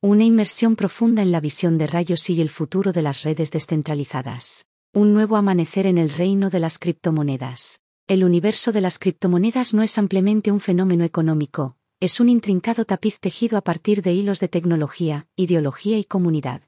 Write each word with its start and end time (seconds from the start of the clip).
Una 0.00 0.22
inmersión 0.22 0.76
profunda 0.76 1.22
en 1.22 1.32
la 1.32 1.40
visión 1.40 1.76
de 1.76 1.88
rayos 1.88 2.30
y 2.30 2.40
el 2.40 2.50
futuro 2.50 2.92
de 2.92 3.02
las 3.02 3.24
redes 3.24 3.50
descentralizadas. 3.50 4.64
Un 4.92 5.12
nuevo 5.12 5.34
amanecer 5.34 5.86
en 5.86 5.98
el 5.98 6.10
reino 6.10 6.50
de 6.50 6.60
las 6.60 6.78
criptomonedas. 6.78 7.80
El 8.06 8.22
universo 8.22 8.70
de 8.70 8.80
las 8.80 9.00
criptomonedas 9.00 9.74
no 9.74 9.82
es 9.82 9.98
ampliamente 9.98 10.52
un 10.52 10.60
fenómeno 10.60 11.02
económico, 11.02 11.76
es 11.98 12.20
un 12.20 12.28
intrincado 12.28 12.84
tapiz 12.84 13.18
tejido 13.18 13.58
a 13.58 13.62
partir 13.62 14.02
de 14.02 14.12
hilos 14.12 14.38
de 14.38 14.46
tecnología, 14.46 15.26
ideología 15.34 15.98
y 15.98 16.04
comunidad. 16.04 16.62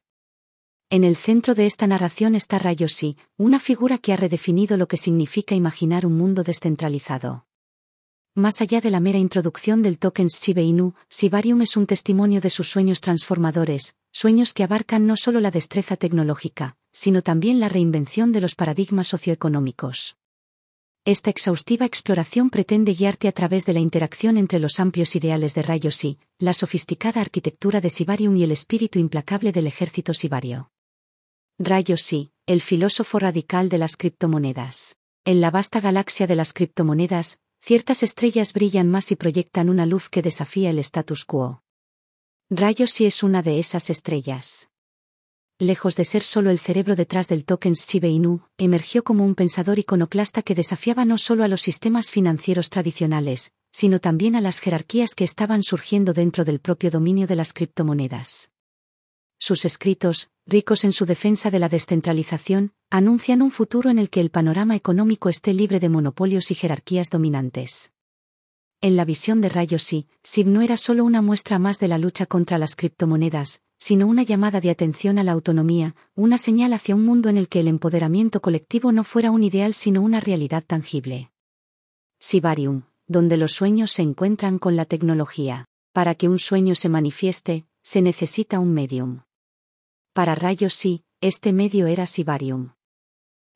En 0.91 1.05
el 1.05 1.15
centro 1.15 1.55
de 1.55 1.67
esta 1.67 1.87
narración 1.87 2.35
está 2.35 2.59
Rayoshi, 2.59 3.17
una 3.37 3.61
figura 3.61 3.99
que 3.99 4.13
ha 4.13 4.17
redefinido 4.17 4.77
lo 4.77 4.89
que 4.89 4.97
significa 4.97 5.55
imaginar 5.55 6.05
un 6.05 6.17
mundo 6.17 6.43
descentralizado. 6.43 7.47
Más 8.41 8.63
allá 8.63 8.81
de 8.81 8.91
la 8.91 9.01
mera 9.01 9.19
introducción 9.19 9.83
del 9.83 9.99
token 9.99 10.29
Shiba 10.29 10.63
Inu, 10.63 10.95
Sibarium 11.11 11.61
es 11.61 11.77
un 11.77 11.87
testimonio 11.87 12.41
de 12.41 12.49
sus 12.49 12.71
sueños 12.71 13.03
transformadores, 13.03 13.97
sueños 14.13 14.55
que 14.55 14.65
abarcan 14.65 15.07
no 15.07 15.17
solo 15.17 15.41
la 15.41 15.51
destreza 15.51 15.97
tecnológica, 15.97 16.79
sino 16.91 17.21
también 17.21 17.61
la 17.61 17.69
reinvención 17.69 18.33
de 18.33 18.41
los 18.41 18.55
paradigmas 18.55 19.09
socioeconómicos. 19.09 20.17
Esta 21.05 21.29
exhaustiva 21.29 21.85
exploración 21.85 22.49
pretende 22.49 22.95
guiarte 22.95 23.29
a 23.29 23.33
través 23.33 23.67
de 23.67 23.75
la 23.75 23.81
interacción 23.81 24.39
entre 24.39 24.59
los 24.59 24.81
amplios 24.81 25.15
ideales 25.17 25.53
de 25.53 25.61
Rayoshi, 25.61 26.19
la 26.39 26.55
sofisticada 26.55 27.21
arquitectura 27.21 27.83
de 27.83 27.91
Sibarium 27.91 28.39
y 28.39 28.45
el 28.45 28.53
espíritu 28.53 28.99
implacable 28.99 29.53
del 29.53 29.67
ejército 29.67 30.15
sibario. 30.15 30.71
Rayoshi, 31.59 32.31
el 32.47 32.63
filósofo 32.63 33.19
radical 33.19 33.69
de 33.69 33.77
las 33.77 33.99
criptomonedas. 33.99 34.97
En 35.27 35.43
la 35.43 35.51
vasta 35.51 35.83
galaxia 35.83 36.27
de 36.27 36.37
las 36.37 36.55
criptomonedas, 36.55 37.39
ciertas 37.61 38.03
estrellas 38.03 38.53
brillan 38.53 38.91
más 38.91 39.13
y 39.13 39.17
proyectan 39.17 39.69
una 39.69 39.87
luz 39.87 40.09
que 40.09 40.23
desafía 40.23 40.71
el 40.71 40.79
status 40.79 41.25
quo. 41.25 41.63
Rayoshi 42.49 43.07
es 43.07 43.23
una 43.23 43.43
de 43.43 43.59
esas 43.59 43.91
estrellas. 43.91 44.69
Lejos 45.59 45.95
de 45.95 46.07
ser 46.07 46.23
solo 46.23 46.51
el 46.51 46.59
cerebro 46.59 46.97
detrás 46.97 47.29
del 47.29 47.45
token 47.45 47.75
Shiba 47.75 48.09
Inu, 48.09 48.41
emergió 48.57 49.05
como 49.05 49.25
un 49.25 49.35
pensador 49.35 49.79
iconoclasta 49.79 50.43
que 50.43 50.55
desafiaba 50.55 51.05
no 51.05 51.19
solo 51.19 51.45
a 51.45 51.49
los 51.49 51.61
sistemas 51.61 52.11
financieros 52.11 52.71
tradicionales, 52.71 53.53
sino 53.71 54.01
también 54.01 54.37
a 54.37 54.41
las 54.41 54.59
jerarquías 54.61 55.15
que 55.15 55.25
estaban 55.25 55.63
surgiendo 55.63 56.15
dentro 56.15 56.45
del 56.45 56.61
propio 56.61 56.91
dominio 56.91 57.27
de 57.27 57.37
las 57.37 57.53
criptomonedas. 57.53 58.51
Sus 59.43 59.65
escritos, 59.65 60.29
ricos 60.47 60.85
en 60.85 60.93
su 60.93 61.07
defensa 61.07 61.51
de 61.51 61.59
la 61.59 61.71
descentralización, 61.71 62.75
anuncian 62.91 63.41
un 63.41 63.51
futuro 63.51 63.89
en 63.89 63.99
el 63.99 64.11
que 64.11 64.21
el 64.21 64.29
panorama 64.29 64.77
económico 64.77 65.31
esté 65.31 65.55
libre 65.55 65.81
de 65.81 65.89
monopolios 65.89 66.51
y 66.51 66.55
jerarquías 66.55 67.09
dominantes. 67.09 67.91
En 68.83 68.97
la 68.97 69.07
visión 69.07 69.41
de 69.41 69.49
Rayoshi, 69.49 70.09
SIB 70.23 70.47
no 70.47 70.61
era 70.61 70.77
solo 70.77 71.07
una 71.07 71.23
muestra 71.23 71.59
más 71.59 71.79
de 71.79 71.89
la 71.89 71.97
lucha 71.97 72.27
contra 72.27 72.59
las 72.59 72.77
criptomonedas, 72.77 73.63
sino 73.79 74.07
una 74.07 74.25
llamada 74.25 74.61
de 74.61 74.69
atención 74.69 75.19
a 75.19 75.25
la 75.25 75.33
autonomía, 75.33 75.97
una 76.15 76.37
señal 76.37 76.75
hacia 76.75 76.95
un 76.95 77.07
mundo 77.07 77.31
en 77.31 77.39
el 77.39 77.49
que 77.49 77.61
el 77.61 77.69
empoderamiento 77.69 78.43
colectivo 78.43 78.93
no 78.93 79.05
fuera 79.05 79.31
un 79.31 79.43
ideal 79.43 79.73
sino 79.73 80.03
una 80.03 80.21
realidad 80.21 80.65
tangible. 80.67 81.31
Sibarium, 82.19 82.83
donde 83.07 83.39
los 83.39 83.53
sueños 83.53 83.91
se 83.91 84.03
encuentran 84.03 84.59
con 84.59 84.77
la 84.77 84.85
tecnología. 84.85 85.65
Para 85.93 86.15
que 86.15 86.29
un 86.29 86.39
sueño 86.39 86.75
se 86.75 86.91
manifieste, 86.91 87.65
se 87.83 88.03
necesita 88.03 88.61
un 88.61 88.75
medium. 88.75 89.23
Para 90.13 90.35
rayos 90.35 90.75
sí, 90.75 91.05
este 91.21 91.53
medio 91.53 91.87
era 91.87 92.07
Sibarium. 92.07 92.73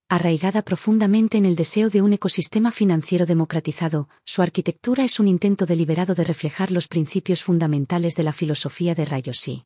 Arraigada 0.08 0.62
profundamente 0.62 1.36
en 1.36 1.46
el 1.46 1.56
deseo 1.56 1.90
de 1.90 2.00
un 2.00 2.12
ecosistema 2.12 2.70
financiero 2.70 3.26
democratizado, 3.26 4.08
su 4.24 4.40
arquitectura 4.40 5.02
es 5.02 5.18
un 5.18 5.26
intento 5.26 5.66
deliberado 5.66 6.14
de 6.14 6.22
reflejar 6.22 6.70
los 6.70 6.86
principios 6.86 7.42
fundamentales 7.42 8.14
de 8.14 8.22
la 8.22 8.32
filosofía 8.32 8.94
de 8.94 9.04
Rayoshi. 9.04 9.64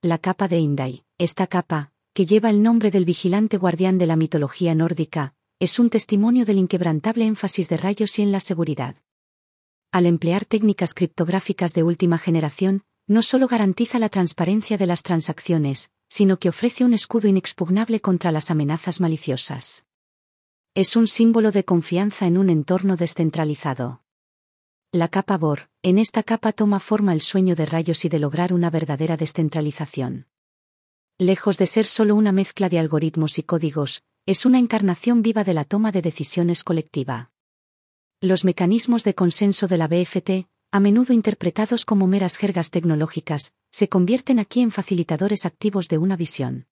La 0.00 0.18
capa 0.18 0.48
de 0.48 0.58
Indai, 0.58 1.04
esta 1.18 1.46
capa, 1.46 1.92
que 2.14 2.26
lleva 2.26 2.50
el 2.50 2.64
nombre 2.64 2.90
del 2.90 3.04
vigilante 3.04 3.56
guardián 3.56 3.98
de 3.98 4.06
la 4.06 4.16
mitología 4.16 4.74
nórdica, 4.74 5.34
es 5.60 5.78
un 5.78 5.88
testimonio 5.88 6.44
del 6.44 6.58
inquebrantable 6.58 7.26
énfasis 7.26 7.68
de 7.68 7.76
Rayoshi 7.76 8.22
en 8.22 8.32
la 8.32 8.40
seguridad. 8.40 8.96
Al 9.92 10.06
emplear 10.06 10.46
técnicas 10.46 10.94
criptográficas 10.94 11.74
de 11.74 11.84
última 11.84 12.18
generación, 12.18 12.82
no 13.12 13.22
solo 13.22 13.46
garantiza 13.46 13.98
la 13.98 14.08
transparencia 14.08 14.78
de 14.78 14.86
las 14.86 15.02
transacciones, 15.02 15.90
sino 16.08 16.38
que 16.38 16.48
ofrece 16.48 16.82
un 16.82 16.94
escudo 16.94 17.28
inexpugnable 17.28 18.00
contra 18.00 18.32
las 18.32 18.50
amenazas 18.50 19.00
maliciosas. 19.00 19.84
Es 20.74 20.96
un 20.96 21.06
símbolo 21.06 21.52
de 21.52 21.64
confianza 21.64 22.26
en 22.26 22.38
un 22.38 22.48
entorno 22.48 22.96
descentralizado. 22.96 24.02
La 24.92 25.08
capa 25.08 25.36
Bor, 25.36 25.68
en 25.82 25.98
esta 25.98 26.22
capa 26.22 26.52
toma 26.52 26.80
forma 26.80 27.12
el 27.12 27.20
sueño 27.20 27.54
de 27.54 27.66
rayos 27.66 28.04
y 28.06 28.08
de 28.08 28.18
lograr 28.18 28.54
una 28.54 28.70
verdadera 28.70 29.18
descentralización. 29.18 30.26
Lejos 31.18 31.58
de 31.58 31.66
ser 31.66 31.86
solo 31.86 32.16
una 32.16 32.32
mezcla 32.32 32.70
de 32.70 32.78
algoritmos 32.78 33.38
y 33.38 33.42
códigos, 33.42 34.02
es 34.24 34.46
una 34.46 34.58
encarnación 34.58 35.20
viva 35.20 35.44
de 35.44 35.52
la 35.52 35.64
toma 35.64 35.92
de 35.92 36.00
decisiones 36.00 36.64
colectiva. 36.64 37.30
Los 38.22 38.44
mecanismos 38.44 39.04
de 39.04 39.14
consenso 39.14 39.68
de 39.68 39.76
la 39.76 39.88
BFT, 39.88 40.48
a 40.74 40.80
menudo 40.80 41.12
interpretados 41.12 41.84
como 41.84 42.06
meras 42.06 42.38
jergas 42.38 42.70
tecnológicas, 42.70 43.52
se 43.70 43.90
convierten 43.90 44.38
aquí 44.38 44.62
en 44.62 44.70
facilitadores 44.70 45.44
activos 45.44 45.88
de 45.88 45.98
una 45.98 46.16
visión. 46.16 46.66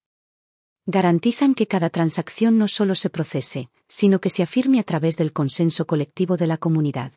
Garantizan 0.86 1.54
que 1.54 1.66
cada 1.66 1.90
transacción 1.90 2.56
no 2.56 2.66
solo 2.66 2.94
se 2.94 3.10
procese, 3.10 3.68
sino 3.88 4.18
que 4.18 4.30
se 4.30 4.42
afirme 4.42 4.80
a 4.80 4.84
través 4.84 5.18
del 5.18 5.34
consenso 5.34 5.86
colectivo 5.86 6.38
de 6.38 6.46
la 6.46 6.56
comunidad. 6.56 7.12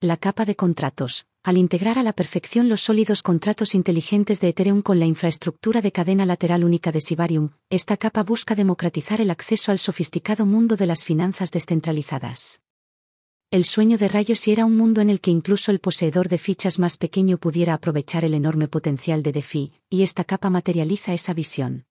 La 0.00 0.16
capa 0.16 0.46
de 0.46 0.56
contratos, 0.56 1.26
al 1.42 1.58
integrar 1.58 1.98
a 1.98 2.02
la 2.02 2.14
perfección 2.14 2.70
los 2.70 2.80
sólidos 2.80 3.22
contratos 3.22 3.74
inteligentes 3.74 4.40
de 4.40 4.48
Ethereum 4.48 4.80
con 4.80 4.98
la 4.98 5.04
infraestructura 5.04 5.82
de 5.82 5.92
cadena 5.92 6.24
lateral 6.24 6.64
única 6.64 6.90
de 6.90 7.02
Sibarium, 7.02 7.50
esta 7.68 7.98
capa 7.98 8.22
busca 8.22 8.54
democratizar 8.54 9.20
el 9.20 9.30
acceso 9.30 9.70
al 9.70 9.78
sofisticado 9.78 10.46
mundo 10.46 10.76
de 10.76 10.86
las 10.86 11.04
finanzas 11.04 11.50
descentralizadas. 11.50 12.61
El 13.52 13.66
sueño 13.66 13.98
de 13.98 14.08
Rayos 14.08 14.48
era 14.48 14.64
un 14.64 14.78
mundo 14.78 15.02
en 15.02 15.10
el 15.10 15.20
que 15.20 15.30
incluso 15.30 15.72
el 15.72 15.78
poseedor 15.78 16.30
de 16.30 16.38
fichas 16.38 16.78
más 16.78 16.96
pequeño 16.96 17.36
pudiera 17.36 17.74
aprovechar 17.74 18.24
el 18.24 18.32
enorme 18.32 18.66
potencial 18.66 19.22
de 19.22 19.30
DeFi, 19.30 19.72
y 19.90 20.04
esta 20.04 20.24
capa 20.24 20.48
materializa 20.48 21.12
esa 21.12 21.34
visión. 21.34 21.84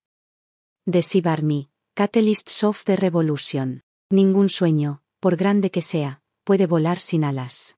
The 0.89 1.03
Army, 1.25 1.69
Catalyst 1.93 2.63
of 2.63 2.83
the 2.83 2.95
Revolution. 2.95 3.83
Ningún 4.09 4.49
sueño, 4.49 5.03
por 5.19 5.35
grande 5.35 5.69
que 5.69 5.83
sea, 5.83 6.23
puede 6.45 6.65
volar 6.65 6.99
sin 6.99 7.23
alas. 7.23 7.75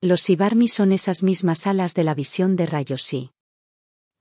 Los 0.00 0.22
Sibarmi 0.22 0.66
son 0.66 0.90
esas 0.90 1.22
mismas 1.22 1.66
alas 1.66 1.92
de 1.92 2.02
la 2.02 2.14
visión 2.14 2.56
de 2.56 2.64
Rayoshi. 2.64 3.30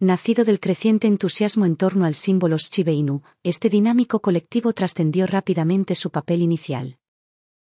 Nacido 0.01 0.43
del 0.43 0.59
creciente 0.59 1.07
entusiasmo 1.07 1.65
en 1.65 1.77
torno 1.77 2.05
al 2.05 2.13
símbolo 2.13 2.57
Shiba 2.57 2.91
Inu, 2.91 3.21
este 3.41 3.69
dinámico 3.69 4.19
colectivo 4.19 4.73
trascendió 4.73 5.27
rápidamente 5.27 5.95
su 5.95 6.11
papel 6.11 6.41
inicial 6.41 6.99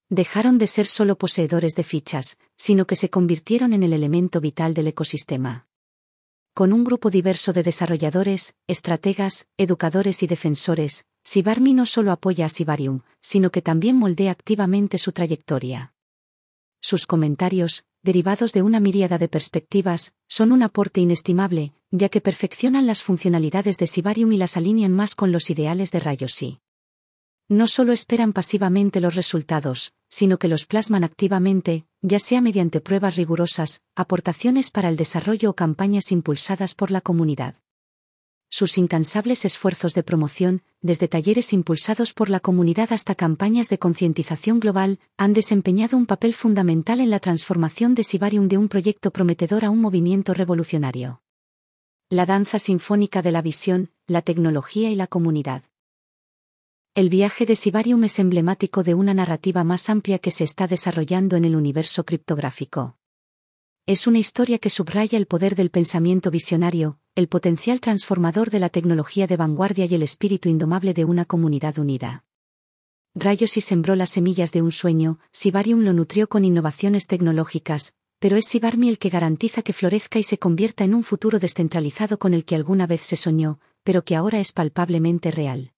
dejaron 0.09 0.57
de 0.59 0.69
ser 0.69 0.87
solo 0.87 1.19
poseedores 1.19 1.75
de 1.75 1.83
fichas, 1.83 2.39
sino 2.57 2.87
que 2.87 2.97
se 2.97 3.11
convirtieron 3.11 3.73
en 3.73 3.83
el 3.83 3.93
elemento 3.93 4.41
vital 4.41 4.73
del 4.73 4.89
ecosistema. 4.89 5.67
Con 6.55 6.73
un 6.73 6.85
grupo 6.85 7.11
diverso 7.11 7.53
de 7.53 7.63
desarrolladores, 7.63 8.55
estrategas, 8.67 9.47
educadores 9.57 10.23
y 10.23 10.27
defensores, 10.27 11.07
Sibarmi 11.25 11.75
no 11.75 11.87
solo 11.87 12.13
apoya 12.13 12.47
a 12.47 12.49
Sibarium, 12.49 13.01
sino 13.21 13.51
que 13.51 13.63
también 13.63 13.97
moldea 13.97 14.31
activamente 14.31 14.97
su 14.97 15.13
trayectoria. 15.13 15.93
Sus 16.81 17.07
comentarios, 17.07 17.85
derivados 18.03 18.53
de 18.53 18.63
una 18.63 18.79
miríada 18.79 19.19
de 19.19 19.29
perspectivas, 19.29 20.15
son 20.29 20.53
un 20.53 20.63
aporte 20.63 21.01
inestimable, 21.01 21.73
ya 21.91 22.09
que 22.09 22.21
perfeccionan 22.21 22.87
las 22.87 23.03
funcionalidades 23.03 23.77
de 23.77 23.89
Sibarium 23.89 24.33
y 24.33 24.37
las 24.37 24.57
alinean 24.57 24.93
más 24.93 25.17
con 25.17 25.33
los 25.33 25.51
ideales 25.51 25.91
de 25.91 26.01
Rayoshi 26.01 26.61
no 27.49 27.69
solo 27.69 27.93
esperan 27.93 28.33
pasivamente 28.33 29.01
los 29.01 29.15
resultados, 29.15 29.93
sino 30.09 30.39
que 30.39 30.49
los 30.49 30.67
plasman 30.67 31.05
activamente, 31.05 31.87
ya 32.03 32.19
sea 32.19 32.41
mediante 32.41 32.81
pruebas 32.81 33.17
rigurosas, 33.17 33.83
aportaciones 33.95 34.71
para 34.71 34.89
el 34.89 34.97
desarrollo 34.97 35.51
o 35.51 35.55
campañas 35.55 36.11
impulsadas 36.13 36.75
por 36.75 36.91
la 36.91 37.01
comunidad. 37.01 37.57
Sus 38.49 38.79
incansables 38.79 39.45
esfuerzos 39.45 39.95
de 39.95 40.05
promoción, 40.05 40.63
desde 40.81 41.09
talleres 41.09 41.53
impulsados 41.53 42.13
por 42.15 42.31
la 42.31 42.41
comunidad 42.41 42.93
hasta 42.93 43.15
campañas 43.15 43.69
de 43.69 43.79
concientización 43.79 44.61
global, 44.61 45.01
han 45.17 45.33
desempeñado 45.33 45.97
un 45.97 46.07
papel 46.07 46.33
fundamental 46.33 47.01
en 47.01 47.11
la 47.11 47.19
transformación 47.19 47.95
de 47.95 48.05
Sibarium 48.05 48.47
de 48.49 48.57
un 48.57 48.69
proyecto 48.69 49.11
prometedor 49.11 49.65
a 49.65 49.71
un 49.71 49.81
movimiento 49.81 50.33
revolucionario. 50.33 51.23
La 52.09 52.25
danza 52.25 52.61
sinfónica 52.61 53.21
de 53.21 53.33
la 53.33 53.43
visión, 53.43 53.91
la 54.07 54.23
tecnología 54.23 54.91
y 54.91 54.95
la 54.95 55.09
comunidad. 55.09 55.65
El 56.97 57.11
viaje 57.11 57.45
de 57.45 57.57
Sibarium 57.57 58.05
es 58.05 58.19
emblemático 58.19 58.83
de 58.83 58.95
una 58.95 59.13
narrativa 59.13 59.65
más 59.65 59.91
amplia 59.91 60.19
que 60.19 60.31
se 60.31 60.45
está 60.45 60.67
desarrollando 60.67 61.37
en 61.37 61.45
el 61.45 61.55
universo 61.55 62.07
criptográfico. 62.07 62.97
Es 63.85 64.07
una 64.07 64.19
historia 64.19 64.59
que 64.59 64.71
subraya 64.71 65.19
el 65.19 65.27
poder 65.27 65.57
del 65.57 65.69
pensamiento 65.69 66.31
visionario, 66.31 66.99
el 67.15 67.29
potencial 67.29 67.83
transformador 67.83 68.49
de 68.49 68.61
la 68.61 68.71
tecnología 68.71 69.27
de 69.27 69.37
vanguardia 69.37 69.85
y 69.85 69.95
el 69.95 70.03
espíritu 70.03 70.49
indomable 70.49 70.95
de 70.95 71.05
una 71.05 71.27
comunidad 71.27 71.79
unida. 71.79 72.25
Rayos 73.15 73.59
y 73.59 73.61
sembró 73.61 73.95
las 73.95 74.09
semillas 74.09 74.53
de 74.53 74.63
un 74.63 74.73
sueño, 74.73 75.19
Sibarium 75.33 75.81
lo 75.81 75.93
nutrió 75.93 76.31
con 76.31 76.47
innovaciones 76.47 77.07
tecnológicas, 77.07 77.93
pero 78.21 78.39
es 78.39 78.47
Sibarmi 78.47 78.89
el 78.89 78.99
que 78.99 79.11
garantiza 79.11 79.61
que 79.61 79.75
florezca 79.75 80.19
y 80.19 80.23
se 80.23 80.39
convierta 80.39 80.85
en 80.85 80.95
un 80.95 81.05
futuro 81.05 81.41
descentralizado 81.41 82.19
con 82.19 82.33
el 82.33 82.47
que 82.47 82.55
alguna 82.55 82.87
vez 82.87 83.03
se 83.03 83.17
soñó, 83.17 83.61
pero 83.85 84.03
que 84.03 84.17
ahora 84.17 84.41
es 84.41 84.53
palpablemente 84.53 85.31
real. 85.31 85.75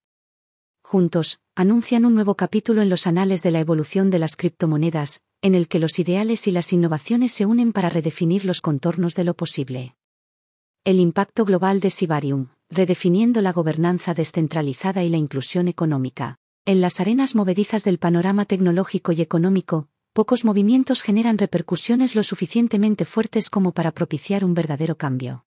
Juntos, 0.91 1.41
anuncian 1.55 2.07
un 2.07 2.15
nuevo 2.15 2.35
capítulo 2.35 2.81
en 2.81 2.89
los 2.89 3.07
anales 3.07 3.43
de 3.43 3.51
la 3.51 3.61
evolución 3.61 4.09
de 4.09 4.19
las 4.19 4.39
criptomonedas, 4.39 5.21
en 5.43 5.55
el 5.55 5.69
que 5.69 5.81
los 5.81 5.99
ideales 5.99 6.47
y 6.47 6.51
las 6.51 6.73
innovaciones 6.73 7.31
se 7.33 7.45
unen 7.45 7.73
para 7.73 7.91
redefinir 7.91 8.47
los 8.47 8.63
contornos 8.63 9.15
de 9.15 9.25
lo 9.25 9.35
posible. 9.35 9.97
El 10.85 10.99
impacto 10.99 11.45
global 11.45 11.81
de 11.81 11.91
Sibarium, 11.91 12.47
redefiniendo 12.71 13.43
la 13.43 13.53
gobernanza 13.53 14.15
descentralizada 14.15 15.05
y 15.05 15.11
la 15.11 15.19
inclusión 15.19 15.69
económica. 15.69 16.39
En 16.65 16.81
las 16.81 17.01
arenas 17.01 17.35
movedizas 17.35 17.85
del 17.85 17.99
panorama 17.99 18.47
tecnológico 18.47 19.13
y 19.13 19.21
económico, 19.21 19.91
pocos 20.15 20.47
movimientos 20.47 21.03
generan 21.03 21.37
repercusiones 21.37 22.15
lo 22.15 22.23
suficientemente 22.23 23.05
fuertes 23.05 23.51
como 23.51 23.73
para 23.73 23.93
propiciar 23.93 24.43
un 24.43 24.55
verdadero 24.55 24.97
cambio. 24.97 25.45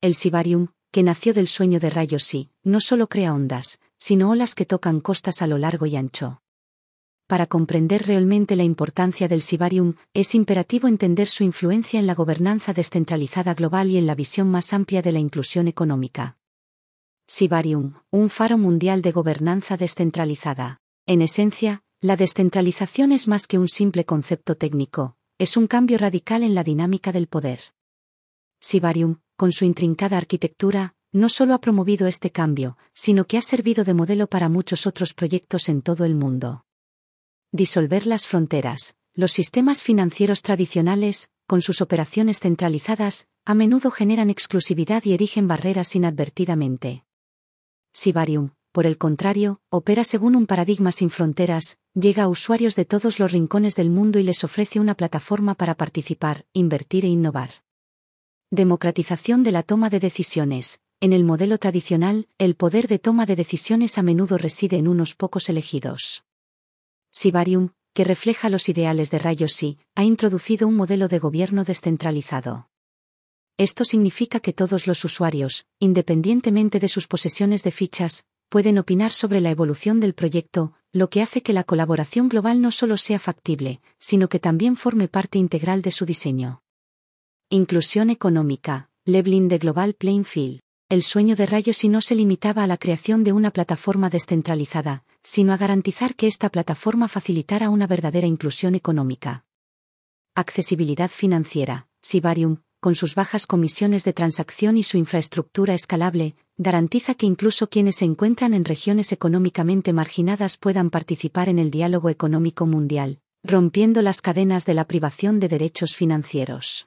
El 0.00 0.14
Sibarium, 0.14 0.68
que 0.92 1.02
nació 1.02 1.34
del 1.34 1.46
sueño 1.46 1.78
de 1.78 1.90
rayos 1.90 2.24
sí, 2.24 2.48
no 2.62 2.80
solo 2.80 3.06
crea 3.10 3.34
ondas, 3.34 3.80
sino 3.96 4.30
olas 4.30 4.54
que 4.54 4.66
tocan 4.66 5.00
costas 5.00 5.42
a 5.42 5.46
lo 5.46 5.58
largo 5.58 5.86
y 5.86 5.96
ancho. 5.96 6.40
Para 7.26 7.46
comprender 7.46 8.06
realmente 8.06 8.54
la 8.54 8.62
importancia 8.62 9.26
del 9.26 9.42
Sibarium, 9.42 9.94
es 10.14 10.34
imperativo 10.34 10.86
entender 10.86 11.28
su 11.28 11.42
influencia 11.42 11.98
en 11.98 12.06
la 12.06 12.14
gobernanza 12.14 12.72
descentralizada 12.72 13.54
global 13.54 13.90
y 13.90 13.96
en 13.96 14.06
la 14.06 14.14
visión 14.14 14.48
más 14.48 14.72
amplia 14.72 15.02
de 15.02 15.12
la 15.12 15.18
inclusión 15.18 15.66
económica. 15.66 16.38
Sibarium, 17.26 17.94
un 18.10 18.28
faro 18.28 18.58
mundial 18.58 19.02
de 19.02 19.10
gobernanza 19.10 19.76
descentralizada. 19.76 20.80
En 21.06 21.22
esencia, 21.22 21.82
la 22.00 22.16
descentralización 22.16 23.10
es 23.10 23.26
más 23.26 23.48
que 23.48 23.58
un 23.58 23.68
simple 23.68 24.04
concepto 24.04 24.54
técnico, 24.54 25.16
es 25.38 25.56
un 25.56 25.66
cambio 25.66 25.98
radical 25.98 26.44
en 26.44 26.54
la 26.54 26.62
dinámica 26.62 27.10
del 27.10 27.26
poder. 27.26 27.60
Sibarium, 28.60 29.20
con 29.36 29.50
su 29.52 29.64
intrincada 29.64 30.16
arquitectura, 30.16 30.94
no 31.16 31.30
solo 31.30 31.54
ha 31.54 31.60
promovido 31.60 32.06
este 32.06 32.30
cambio, 32.30 32.76
sino 32.92 33.26
que 33.26 33.38
ha 33.38 33.42
servido 33.42 33.84
de 33.84 33.94
modelo 33.94 34.26
para 34.26 34.50
muchos 34.50 34.86
otros 34.86 35.14
proyectos 35.14 35.70
en 35.70 35.80
todo 35.80 36.04
el 36.04 36.14
mundo. 36.14 36.66
Disolver 37.52 38.06
las 38.06 38.26
fronteras. 38.26 38.96
Los 39.14 39.32
sistemas 39.32 39.82
financieros 39.82 40.42
tradicionales, 40.42 41.30
con 41.46 41.62
sus 41.62 41.80
operaciones 41.80 42.40
centralizadas, 42.40 43.28
a 43.46 43.54
menudo 43.54 43.90
generan 43.90 44.28
exclusividad 44.28 45.04
y 45.06 45.14
erigen 45.14 45.48
barreras 45.48 45.96
inadvertidamente. 45.96 47.06
Sibarium, 47.94 48.50
por 48.72 48.84
el 48.84 48.98
contrario, 48.98 49.62
opera 49.70 50.04
según 50.04 50.36
un 50.36 50.46
paradigma 50.46 50.92
sin 50.92 51.08
fronteras, 51.08 51.78
llega 51.94 52.24
a 52.24 52.28
usuarios 52.28 52.76
de 52.76 52.84
todos 52.84 53.18
los 53.18 53.32
rincones 53.32 53.74
del 53.74 53.88
mundo 53.88 54.18
y 54.18 54.22
les 54.22 54.44
ofrece 54.44 54.80
una 54.80 54.94
plataforma 54.94 55.54
para 55.54 55.76
participar, 55.76 56.44
invertir 56.52 57.06
e 57.06 57.08
innovar. 57.08 57.62
Democratización 58.50 59.42
de 59.44 59.52
la 59.52 59.62
toma 59.62 59.88
de 59.88 59.98
decisiones. 59.98 60.80
En 60.98 61.12
el 61.12 61.24
modelo 61.24 61.58
tradicional, 61.58 62.26
el 62.38 62.54
poder 62.54 62.88
de 62.88 62.98
toma 62.98 63.26
de 63.26 63.36
decisiones 63.36 63.98
a 63.98 64.02
menudo 64.02 64.38
reside 64.38 64.78
en 64.78 64.88
unos 64.88 65.14
pocos 65.14 65.50
elegidos. 65.50 66.24
Sibarium, 67.10 67.70
que 67.92 68.02
refleja 68.02 68.48
los 68.48 68.70
ideales 68.70 69.10
de 69.10 69.18
Rayos 69.18 69.52
sí, 69.52 69.78
ha 69.94 70.04
introducido 70.04 70.66
un 70.66 70.74
modelo 70.74 71.08
de 71.08 71.18
gobierno 71.18 71.64
descentralizado. 71.64 72.70
Esto 73.58 73.84
significa 73.84 74.40
que 74.40 74.54
todos 74.54 74.86
los 74.86 75.04
usuarios, 75.04 75.66
independientemente 75.80 76.78
de 76.78 76.88
sus 76.88 77.08
posesiones 77.08 77.62
de 77.62 77.72
fichas, 77.72 78.24
pueden 78.48 78.78
opinar 78.78 79.12
sobre 79.12 79.40
la 79.40 79.50
evolución 79.50 80.00
del 80.00 80.14
proyecto, 80.14 80.72
lo 80.92 81.10
que 81.10 81.20
hace 81.20 81.42
que 81.42 81.52
la 81.52 81.64
colaboración 81.64 82.30
global 82.30 82.62
no 82.62 82.70
solo 82.70 82.96
sea 82.96 83.18
factible, 83.18 83.82
sino 83.98 84.30
que 84.30 84.40
también 84.40 84.76
forme 84.76 85.08
parte 85.08 85.36
integral 85.36 85.82
de 85.82 85.92
su 85.92 86.06
diseño. 86.06 86.62
Inclusión 87.50 88.08
económica, 88.08 88.88
Leveling 89.04 89.48
de 89.48 89.58
Global 89.58 89.92
Playing 89.94 90.24
Field. 90.24 90.65
El 90.88 91.02
sueño 91.02 91.34
de 91.34 91.46
Rayos 91.46 91.82
y 91.82 91.88
no 91.88 92.00
se 92.00 92.14
limitaba 92.14 92.62
a 92.62 92.68
la 92.68 92.76
creación 92.76 93.24
de 93.24 93.32
una 93.32 93.50
plataforma 93.50 94.08
descentralizada, 94.08 95.02
sino 95.20 95.52
a 95.52 95.56
garantizar 95.56 96.14
que 96.14 96.28
esta 96.28 96.48
plataforma 96.48 97.08
facilitara 97.08 97.70
una 97.70 97.88
verdadera 97.88 98.28
inclusión 98.28 98.76
económica. 98.76 99.44
Accesibilidad 100.36 101.10
financiera. 101.10 101.88
Sibarium, 102.02 102.58
con 102.78 102.94
sus 102.94 103.16
bajas 103.16 103.48
comisiones 103.48 104.04
de 104.04 104.12
transacción 104.12 104.78
y 104.78 104.84
su 104.84 104.96
infraestructura 104.96 105.74
escalable, 105.74 106.36
garantiza 106.56 107.16
que 107.16 107.26
incluso 107.26 107.68
quienes 107.68 107.96
se 107.96 108.04
encuentran 108.04 108.54
en 108.54 108.64
regiones 108.64 109.10
económicamente 109.10 109.92
marginadas 109.92 110.56
puedan 110.56 110.90
participar 110.90 111.48
en 111.48 111.58
el 111.58 111.72
diálogo 111.72 112.10
económico 112.10 112.64
mundial, 112.64 113.18
rompiendo 113.42 114.02
las 114.02 114.20
cadenas 114.20 114.66
de 114.66 114.74
la 114.74 114.86
privación 114.86 115.40
de 115.40 115.48
derechos 115.48 115.96
financieros. 115.96 116.86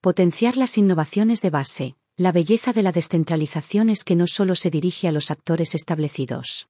Potenciar 0.00 0.56
las 0.56 0.78
innovaciones 0.78 1.42
de 1.42 1.50
base. 1.50 1.96
La 2.18 2.30
belleza 2.30 2.74
de 2.74 2.82
la 2.82 2.92
descentralización 2.92 3.88
es 3.88 4.04
que 4.04 4.16
no 4.16 4.26
solo 4.26 4.54
se 4.54 4.68
dirige 4.68 5.08
a 5.08 5.12
los 5.12 5.30
actores 5.30 5.74
establecidos. 5.74 6.68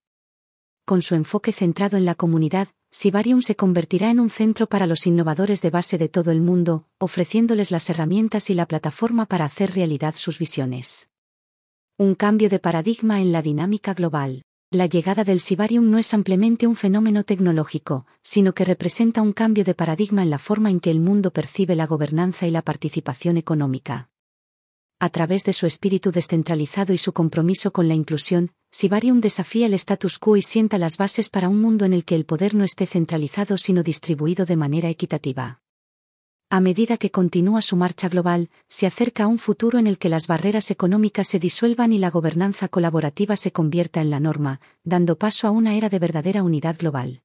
Con 0.85 1.03
su 1.03 1.17
enfoque 1.17 1.51
centrado 1.51 1.97
en 1.97 2.05
la 2.05 2.15
comunidad, 2.15 2.69
Sibarium 2.93 3.43
se 3.43 3.57
convertirá 3.57 4.11
en 4.11 4.21
un 4.21 4.31
centro 4.31 4.69
para 4.69 4.87
los 4.87 5.05
innovadores 5.05 5.61
de 5.61 5.71
base 5.71 5.99
de 5.99 6.09
todo 6.09 6.31
el 6.31 6.43
mundo, 6.43 6.87
ofreciéndoles 6.99 7.73
las 7.73 7.91
herramientas 7.91 8.51
y 8.51 8.55
la 8.55 8.67
plataforma 8.67 9.27
para 9.27 9.45
hacer 9.45 9.75
realidad 9.75 10.15
sus 10.17 10.39
visiones. 10.39 11.09
Un 11.99 12.15
cambio 12.15 12.49
de 12.49 12.61
paradigma 12.61 13.21
en 13.21 13.33
la 13.33 13.43
dinámica 13.43 13.95
global. 13.95 14.43
La 14.71 14.87
llegada 14.87 15.25
del 15.25 15.41
Sibarium 15.41 15.91
no 15.91 15.99
es 15.99 16.07
simplemente 16.07 16.69
un 16.69 16.77
fenómeno 16.77 17.25
tecnológico, 17.25 18.07
sino 18.23 18.55
que 18.55 18.65
representa 18.65 19.23
un 19.23 19.33
cambio 19.33 19.65
de 19.65 19.75
paradigma 19.75 20.23
en 20.23 20.31
la 20.31 20.39
forma 20.39 20.71
en 20.71 20.79
que 20.79 20.93
el 20.93 21.01
mundo 21.01 21.33
percibe 21.33 21.75
la 21.75 21.89
gobernanza 21.89 22.47
y 22.47 22.53
la 22.53 22.63
participación 22.63 23.37
económica 23.39 24.12
a 25.03 25.09
través 25.09 25.43
de 25.43 25.53
su 25.53 25.67
espíritu 25.67 26.13
descentralizado 26.13 26.93
y 26.93 26.99
su 26.99 27.13
compromiso 27.13 27.73
con 27.73 27.89
la 27.89 27.95
inclusión, 27.95 28.53
Sibarium 28.71 29.21
desafía 29.21 29.67
el 29.67 29.75
status 29.75 30.21
quo 30.21 30.37
y 30.37 30.43
sienta 30.43 30.79
las 30.79 30.97
bases 30.97 31.29
para 31.29 31.49
un 31.49 31.61
mundo 31.61 31.85
en 31.85 31.93
el 31.93 32.05
que 32.05 32.15
el 32.15 32.25
poder 32.25 32.55
no 32.55 32.63
esté 32.63 32.87
centralizado 32.87 33.59
sino 33.59 33.83
distribuido 33.83 34.47
de 34.47 34.55
manera 34.55 34.91
equitativa. 34.91 35.61
A 36.51 36.61
medida 36.61 36.99
que 36.99 37.11
continúa 37.11 37.63
su 37.63 37.75
marcha 37.75 38.09
global, 38.09 38.49
se 38.69 38.87
acerca 38.87 39.25
a 39.25 39.27
un 39.27 39.39
futuro 39.39 39.81
en 39.81 39.89
el 39.89 39.99
que 39.99 40.09
las 40.09 40.29
barreras 40.29 40.71
económicas 40.71 41.27
se 41.27 41.41
disuelvan 41.41 41.93
y 41.93 41.99
la 41.99 42.11
gobernanza 42.11 42.69
colaborativa 42.69 43.35
se 43.35 43.51
convierta 43.51 44.03
en 44.03 44.11
la 44.11 44.21
norma, 44.21 44.61
dando 44.85 45.19
paso 45.19 45.49
a 45.49 45.51
una 45.51 45.75
era 45.75 45.89
de 45.89 45.99
verdadera 45.99 46.45
unidad 46.45 46.77
global. 46.79 47.23